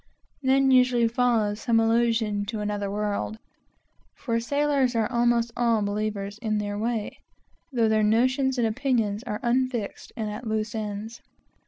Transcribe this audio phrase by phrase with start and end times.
[0.41, 3.37] Then usually follows some allusion to another world,
[4.15, 10.47] for sailors are almost all believers; but their notions and opinions are unfixed and at
[10.47, 11.21] loose ends.